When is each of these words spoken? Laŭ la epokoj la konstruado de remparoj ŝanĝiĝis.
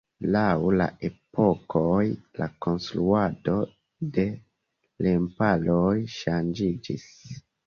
Laŭ 0.35 0.51
la 0.81 0.85
epokoj 1.09 1.99
la 2.41 2.47
konstruado 2.67 3.59
de 4.17 4.27
remparoj 5.09 5.95
ŝanĝiĝis. 6.17 7.07